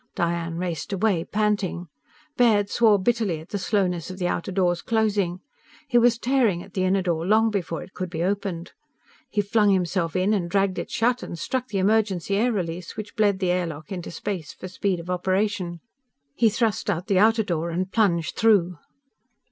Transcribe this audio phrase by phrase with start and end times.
[0.15, 1.87] Diane raced away, panting.
[2.35, 5.41] Baird swore bitterly at the slowness of the outer door's closing.
[5.87, 8.71] He was tearing at the inner door long before it could be opened.
[9.29, 13.15] He flung himself in and dragged it shut, and struck the emergency air release which
[13.15, 15.81] bled the air lock into space for speed of operation.
[16.33, 18.79] He thrust out the outer door and plunged through.